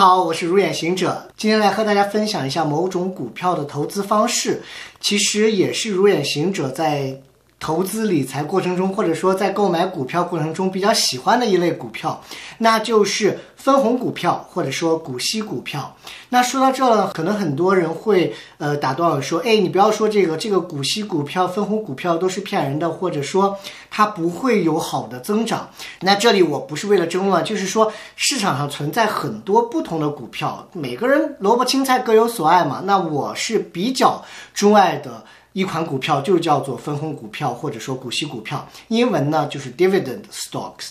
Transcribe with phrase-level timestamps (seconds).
[0.00, 4.62] 好，我是如眼行者，今天来和大家分享一下某种股票的投资方式，
[4.98, 7.20] 其实也是如眼行者在。
[7.60, 12.20] 投资理财过程中，或者说在购买股票过程中比较喜欢的一类股票，
[12.58, 15.94] 那就是分红股票或者说股息股票。
[16.30, 23.58] 那说到这了，可能很多人会呃打断我说，哎，你不要说这个这个股息股票、分红股票都是骗人的，或者说
[23.90, 25.68] 它不会有好的增长。
[26.00, 32.80] 那这里我不是为了争论，就是说市场上存在很多不同的股票，每个人萝卜青菜各有所爱嘛。
[32.86, 34.24] 那我是比较
[34.54, 35.22] 钟爱的。
[35.52, 40.90] 一款股票就叫做分红股票，或者说股息股票，英文呢就是 dividend stocks。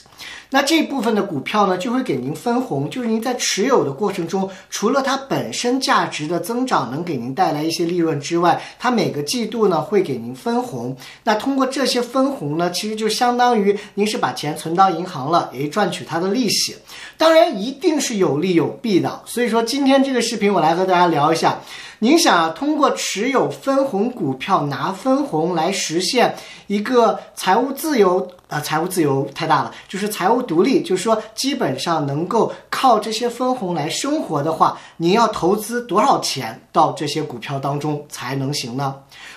[0.52, 10.96] 那这部分的股票呢，就会给您分红，就是您在持有的过程中，除了它本身价值的增长能给您带来一些利润之外，它每个季度呢会给您分红。
[11.24, 16.76] 那通过这些分红呢，其实就相当于您是把钱存到银行了，诶赚取它的利息。
[17.18, 19.22] 当然，一定是有利有弊的。
[19.26, 21.60] 所以说，今天这个视频我来和大家聊一下。
[22.02, 26.34] 您想通过持有分红股票拿分红来实现
[26.68, 28.60] 一个财务自由啊？
[28.60, 38.96] 财务自由太大了，就是财务独立，就是说基本上能够靠这些分红来生活的话，您要投资多少钱到这些股票当中才能行呢？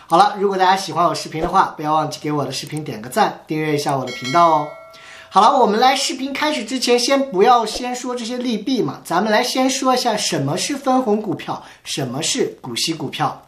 [0.08, 4.68] 好了，如果大家喜欢我视频的话，不要忘记给我的视频点个赞，订阅一下我的频道哦。
[5.30, 13.46] 好了，我们来视频开始之前，先不要先说这些利弊嘛，咱们来先说一下什么是分红股票，什么是股息股票。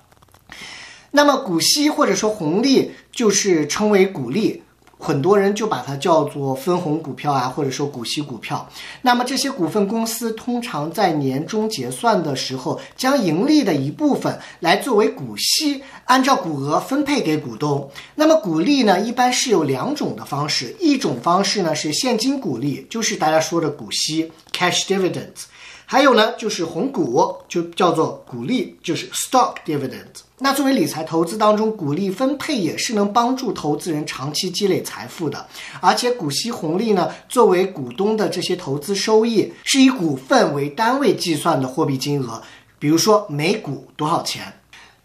[1.10, 4.63] 那么股息或者说红利，就是称为股利。
[5.04, 8.66] 很多人就把它叫做分红股票啊，或者说股息股票。
[9.02, 17.90] 那么这些股份公司通常在年终结算的时候，将盈利的一部分来作为股息，按照股额分配给股东。
[18.14, 25.44] 那么股利呢，一般是有两种的方式，一种方式呢是现金股利，就是大家说的股息 （cash dividends）。
[25.86, 30.22] 还有呢，就是红股，就叫做股利，就是 stock dividend。
[30.38, 35.46] 那作为理财投资当中，股利分配也是能帮助投资人长期积累财富的。
[35.80, 42.42] 而且股息红利呢，作为股东的这些投资收益，是以股份为单位计算的货币金额，
[42.78, 44.52] 比如说每股多少钱。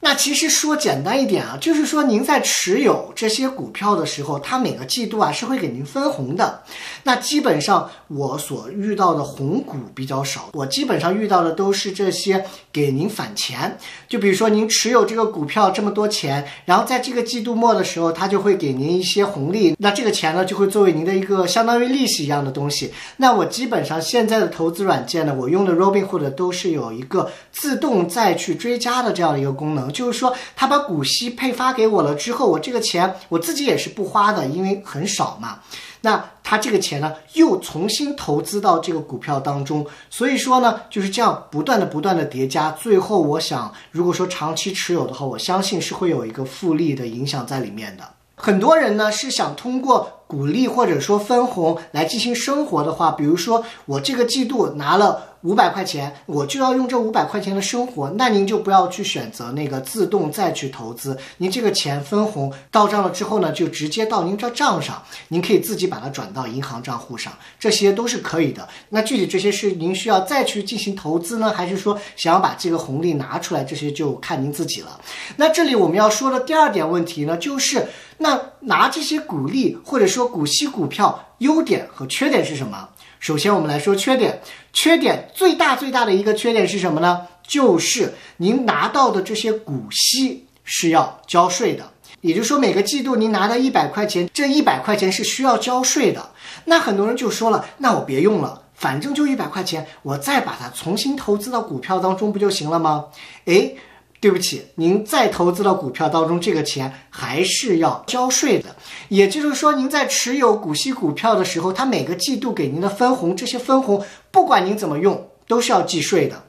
[0.02, 6.62] 那其实说简单一点啊，就是说您在持有这些股票的时候，它每个季度啊是会给您分红的。
[7.04, 13.78] 那基本上我所遇到的红股比较少，我基本上遇到的都是这些给您返钱。
[14.08, 19.76] 就比如说您持有这个股票这么多钱，然后在这个季度末的时候，它就会给您一些红利。
[19.80, 22.94] 那这个钱呢，就会作为您的一个相当于利息一样的东西。
[23.18, 29.89] 那我基本上现在的投资软件呢，我用的 Robinhood 都是有一个自动再去追加的这样的一个功能。
[29.92, 35.60] 就是说，他把股息配发给我了之后，我这个钱我自己也是不花的，因为很少嘛。
[36.02, 42.72] 那他这个钱呢，又重新投资到这个股票当中，所以说呢，就是这样不断的、不断的叠加。
[42.72, 48.04] 最后，我想，如果说长期持有的话，我相信是会有一个复利的影响在里面的。
[48.36, 55.26] 很多人呢是想通过鼓励或者说分红来进行生活的话，比如说我这个季度拿了。
[55.42, 61.18] 五百块钱，我就要用这五百块钱的生活，那您就不要去选择那个自动再去投资。
[61.38, 68.68] 您这个钱分红到账了之后呢，就直接到您这账上，您可以自己把它转到银行账户上，这些都是可以的。
[68.90, 73.64] 那具体这些是您需要再去进行投资呢，还是说想要把这个红利拿出来？
[73.64, 75.00] 这些就看您自己了。
[75.38, 82.90] 那这里我们要说的第二点问题呢，就是那拿这些股利或者说股息股票，优点和缺点是什么？
[83.20, 84.42] 首先，我们来说缺点。
[84.72, 87.28] 缺点最大最大的一个缺点是什么呢？
[87.46, 91.92] 就是您拿到的这些股息是要交税的。
[92.22, 96.30] 也就是说，每个季度您拿到一百块钱，这一百块钱是需要交税的。
[96.66, 103.06] 那很多人就说了，那我别用了，反正就一百块钱，我再把它重新投资到股票当中不就行了吗？
[103.46, 103.78] 诶。
[104.20, 108.76] 对不起，您再投资到股票当中，这个钱还是要交税的。
[109.08, 116.44] 也就是说，您在持有股息股票的时候，它每个季度给您的分红，这些分红不管您怎么用，都是要计税的。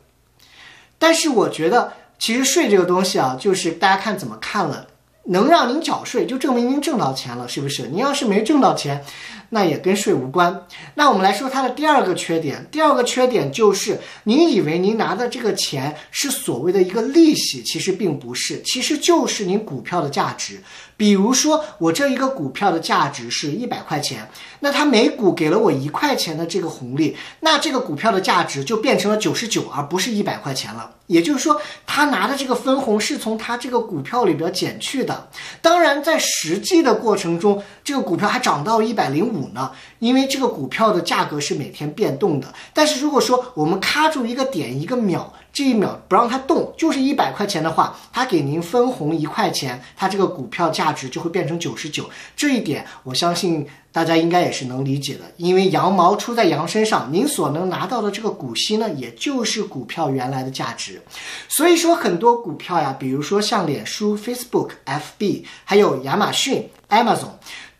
[0.99, 4.89] 但是我觉得，其实税这个东西啊，就是大家看怎么看了。
[5.31, 7.89] 能让您缴税，就证明您挣到钱了，是不是？
[7.89, 9.05] 您要是没挣到钱，
[9.51, 10.67] 那也跟税无关。
[10.95, 20.61] 那我们来说它的第二个缺点，第二个缺点就是，您以为您拿的这个钱是所谓的一个利息，其实并不是，其实就是您股票的价值。
[21.01, 30.91] 比如说，我这一个股票的价值是一百块钱，那它每股给了我一块钱的这个红利，那这个股票的价值就变成了九十九，而不是一百块钱了。
[31.07, 35.31] 也就是说，他拿的这个分红是从他这个股票里边减去的。
[35.63, 42.53] 当然，在实际的过程中，这个股票还涨到一百零五呢，因为这个股票的价格是每天变动的。
[42.75, 52.09] 但是如果说我们卡住一个点一个秒，这一秒不让它动，就是一百块钱的话，它给您分红一块钱，它这个股票价值就会变成九十九。
[52.37, 53.67] 这一点，我相信。
[53.93, 61.03] 大家应该也是能理解的，因为羊毛出在羊身上，您所能拿到的这个股息呢，也就是股票原来的价值。
[61.49, 67.31] 所以说，很多股票呀，比如说像脸书、Facebook、FB，还有亚马逊、Amazon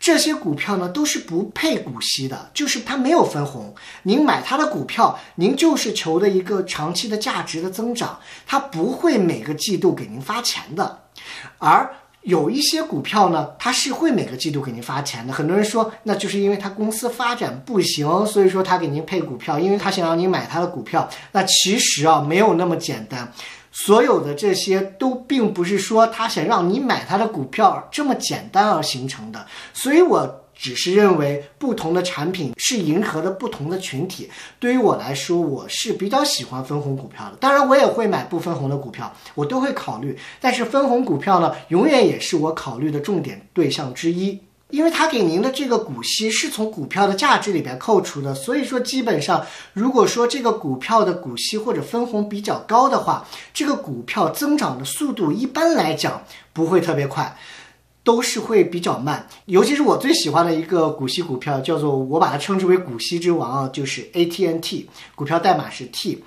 [0.01, 3.73] 这些股票呢，都是不配股息的，就是它没有分红。
[4.03, 11.03] 您买它的股票，您就是求的一个长期的价值的增长，它不会每个季度给您发钱的，
[11.59, 11.89] 而。
[12.23, 15.33] 有一些股票呢，它是会每个季度给您发钱的。
[15.33, 21.09] 很多人说，那就是因为它公司发展不行，所以说它给您配股票，因为它想让你买它的股票。
[21.31, 23.33] 那其实啊，没有那么简单。
[23.71, 29.45] 所有的这些都并不是说他想让你买他的股票这么简单而形成的。
[29.73, 30.37] 所以我。
[30.53, 34.29] 只是认为不同的产品是迎合的不同的群体。
[34.59, 37.37] 对于我来说，我是比较喜欢分红股票的。
[37.39, 40.15] 当然，我也会买不分红的股票，我都会考虑。
[40.39, 44.39] 但是分红股票呢，永远也是我考虑的重点对象之一，
[44.71, 48.33] 因为它给您的这个股息是从股票的价值里边扣除的。
[48.33, 56.23] 所以说，基本上如果说这个股票的股息或者分红比较高的话，这个股票增长的速度一般来讲
[56.53, 57.37] 不会特别快。
[58.03, 66.23] 都是会比较慢，尤其是我最喜欢的一个股息股票，叫做我把它称之为股息之王啊，就是 AT&T，股票代码是 T，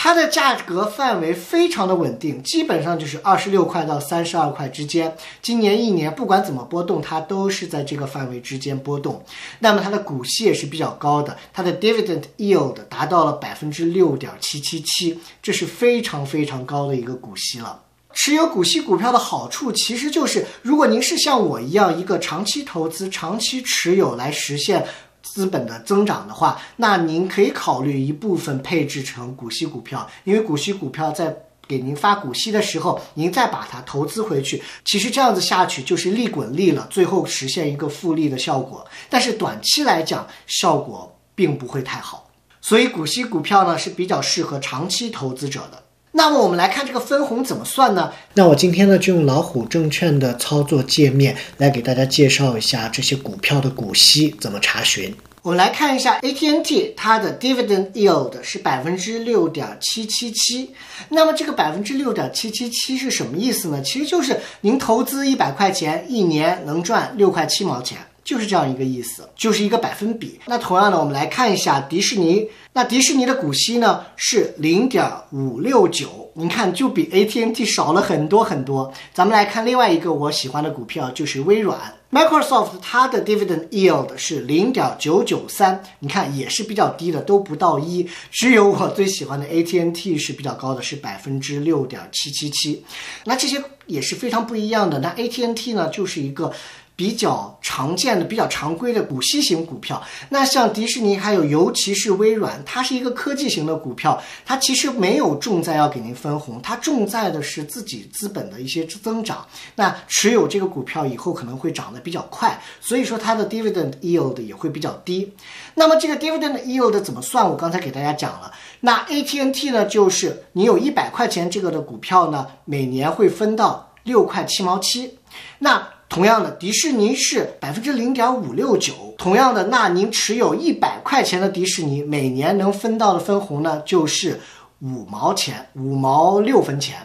[0.00, 5.12] 它的价格范围非常的稳定，基本上就是二十六块到三十二块之间。
[5.42, 9.24] 今年一年不管怎么波动，它都是在这个范围之间波动。
[9.58, 17.80] 那么它的股息也是比较高的，它的 dividend yield 达到了百分之六点七七七，这是非常非常高的一个股息了。
[18.14, 24.86] 持有股息股票的好处，其实就是如果您是像我一样一个长期投资、长期持有来实现
[25.32, 31.36] 资本的增长的话，那您可以考虑一部分配置成股息股票，因为股息股票在
[31.66, 38.86] 给您发股息的时候，您再把它投资回去，其实这样子下去就是利滚利了，最后实现一个复利的效果。
[39.10, 42.30] 但是短期来讲，效果并不会太好，
[42.60, 45.82] 所以股息股票呢是比较适合长期投资者的。
[46.12, 48.12] 那么我们来看这个分红怎么算呢？
[48.34, 55.14] 那我今天呢就用老虎证券的操作界面来给大家介绍一下这些股票的股息怎么查询。
[55.42, 60.74] 我们来看一下 AT&T，它的 dividend yield 是百分之六点七七七。
[61.10, 63.80] 那么这个百分之六点七七七是什么意思呢？
[63.80, 67.98] 其实就是您投资一百块钱，一年能赚六块七毛钱。
[68.28, 70.38] 就是这样一个意思，就是一个百分比。
[70.44, 72.46] 那同样的，我们来看一下迪士尼。
[72.74, 78.92] 那迪士尼的股息呢是零点五六九，你看就比 AT&T 少了很多很多。
[79.14, 81.78] 咱们来看另外一个我喜欢的股票，就是微软
[82.12, 88.06] Microsoft，它的 dividend yield 是零点九九三，你看也是比较低的，都不到一。
[88.30, 92.84] 只有我最喜欢的 AT&T 是比较高的，是百分之六点七七七。
[93.24, 94.98] 那这些也是非常不一样的。
[94.98, 96.52] 那 AT&T 呢，就是一个。
[96.98, 109.46] 比较常见的、比较常规的股息型股票，那像迪士尼，还有尤其是微软，它是一个科技型的股票，它其实没有重在要给您分红，它重在的是自己资本的一些增长。
[109.76, 115.32] 那持有这个股票以后可能会涨得比较快，所以说它的 dividend yield 也会比较低。
[115.76, 117.48] 那么这个 dividend yield 怎么算？
[117.48, 118.50] 我刚才给大家讲了。
[118.80, 125.16] 那 AT&T 呢，就是你有一百块钱这个的股票呢，每年会分到六块七毛七。
[125.60, 129.14] 那同样的，迪士尼是百分之零点五六九。
[129.18, 134.40] 同样的，那您持有一百块钱的迪士尼，每年能分到的分红呢，就是
[134.80, 136.96] 五毛钱，五毛六分钱。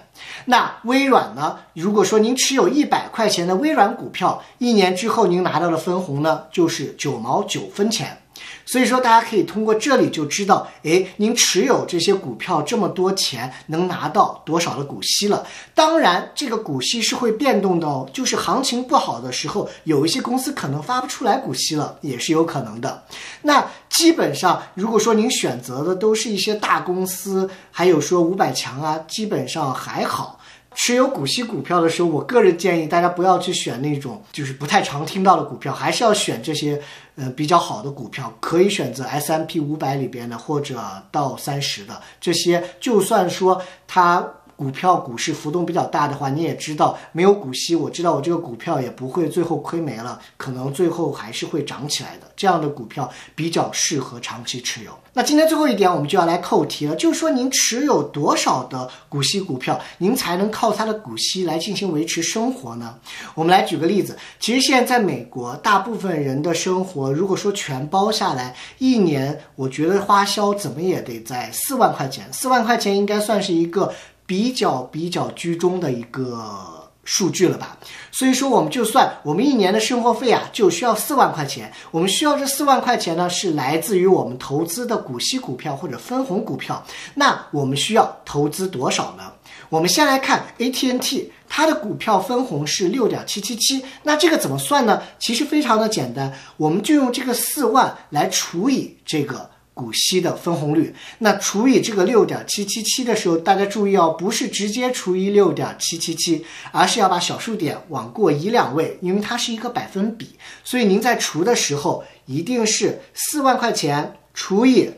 [0.45, 1.59] 那微软呢？
[1.73, 8.22] 如果说您持有一百块钱的微软股票，一年之后您拿到的分红呢，就是九毛九分钱。
[8.65, 15.45] 所以说，大家可以通过这里就知道，哎，您持有这些股票这么多钱，能拿到多少的股息了。
[15.75, 23.03] 当然，这个股息是会变动的哦，就是行情不好的时候，有一些公司可能发不出来股息了，也是有可能的。
[23.41, 30.39] 那基本上，如果说您选择的都是一些大公司，还有说五百强啊，基本上还好。
[30.75, 36.81] 持有股息股票的时候，我个人建议大家不要去选那种就是不太常听到的股票，还是要选这些
[37.15, 40.79] 呃比较好的股票，可以选择 S M P 五百里边的或者
[41.11, 42.01] 到三十的。
[42.19, 52.27] 这些，就算说它股票股市浮动比较大的话，你也知道没有股息，我知道我这个股票也不会最后亏没了，可能最后还是会涨起来的。
[52.35, 54.91] 这样的股票比较适合长期持有。
[55.15, 62.95] 那今天最后一点，我们就要来扣题了，就是说您持有多少的股息股票，您才能靠它的股息来进行维持生活呢？
[63.35, 73.93] 我们来举个例子，其实现在在美国，大部分人的生活，如果说全包下来，一年我觉得花销怎么也得在四万块钱，四万块钱应该算是一个
[74.25, 76.81] 比较比较居中的一个。
[77.05, 77.77] 数据了吧？
[78.13, 81.69] 所以说，我们就算我们一年的生活费啊，就需要四万块钱。
[81.91, 86.81] 我们需要这四万块钱呢，是来自于我们投资的股息股票或者分红股票。
[87.15, 89.33] 那我们需要投资多少呢？
[89.67, 93.83] 我们先来看 ATNT，它的股票分红是六点七七七。
[94.03, 95.03] 那这个怎么算呢？
[95.19, 99.49] 其实非常的简单，我们就用这个四万来除以这个。
[99.73, 110.29] 股息的分红率，那除以这个六点七七七的时候，大家注意哦，不是直接除以六点七七七，而是要把小数点往过移两位，因为它是一个百分比，
[110.63, 114.91] 所以您在除的时候一定是四万块钱除以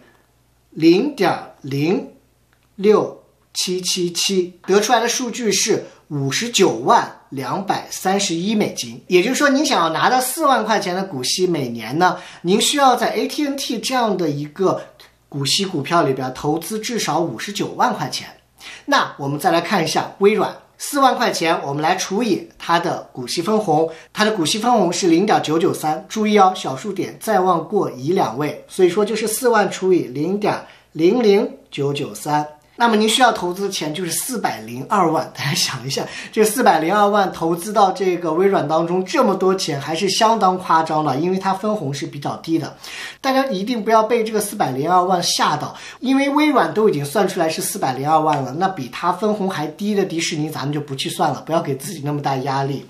[0.71, 2.11] 零点零
[2.75, 3.23] 六
[3.55, 7.11] 七七七，得出来的数据是五十九万。
[7.31, 14.81] 两百三十一美金，也就是说，您想要拿到四万块钱的股息，每年呢，您需要在 ATNT 这样的一个
[15.27, 18.29] 股息股票里边投资至少五十九万块钱。
[18.85, 30.57] 那我们再来看一下微软，四万块钱，我们来除以它的股息分红，它的股息分红是零点九九三，注意哦，小数点再往过移两位，所以说就是四万除以零点
[30.93, 32.47] 零零九九三。
[32.77, 42.75] 那么您需要投资的钱就是四百零二万，大家想一下，这四百零二万投资到这个微软当中，这么多钱还是相当夸张的，因为它分红是比较低的。
[43.21, 52.85] 大家一定不要被这个四百零二万吓到，因为微软都已经算出来是四百零二万了，那比它分红还低的迪士尼，咱们就不去算了，不要给自己那么大压力。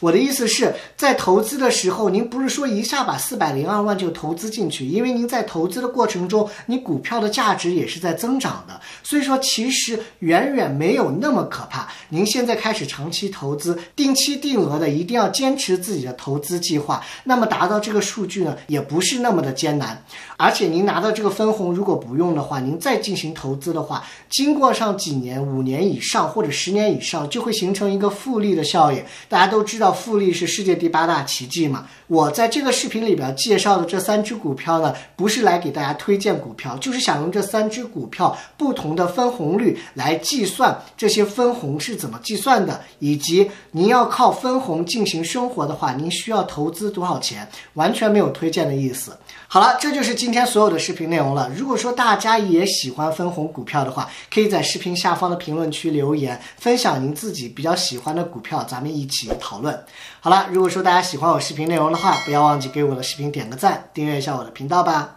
[0.00, 9.29] 我的意思是在投资的时候，您不是说一下把四百零二万就投资进去，因为您在投资的过程中，你股票的价值也是在增长的，所以说。
[9.30, 11.88] 说其实远远没有那么可怕。
[12.08, 17.00] 您现在开始长期投资，定期定额的，一定要坚持自己的投资计划。
[17.22, 20.02] 那么达到这个数据呢，也不是那么的艰难。
[20.36, 29.00] 而且您拿到这个分红，如果不用的话，您再进行投资的话，经过上几年、五年以上或者十年以上，就会形成一个复利的效应。
[29.28, 31.86] 大家都知道，复利是世界第八大奇迹嘛。
[32.08, 49.14] 我在这个视频里边介绍的这三只股票呢，不是来给大家推荐股票，就是想用这三只股票不同的分红率来计算这些分红是怎么计算的，以及您要靠分红进行生活的话，您需要投资多少钱，完全没有推荐的意思。
[49.46, 51.50] 好了，这就是今天所有的视频内容了。
[51.54, 59.78] 如果说大家也喜欢分红股票的话，可以在视频下方的评论区留言，分享您自己比较喜欢的股票，咱们一起讨论。
[60.20, 65.16] 好了，如果说大家喜欢我视频内容的话，不要忘记给我的视频点个赞，订阅一下我的频道吧。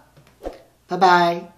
[0.88, 1.53] 拜拜。